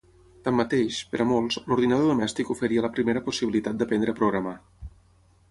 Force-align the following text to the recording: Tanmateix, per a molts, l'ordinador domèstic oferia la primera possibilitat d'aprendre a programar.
Tanmateix, 0.45 1.01
per 1.11 1.19
a 1.25 1.27
molts, 1.31 1.59
l'ordinador 1.73 2.09
domèstic 2.13 2.51
oferia 2.57 2.85
la 2.87 2.91
primera 2.97 3.23
possibilitat 3.29 3.79
d'aprendre 3.83 4.17
a 4.17 4.21
programar. 4.23 4.57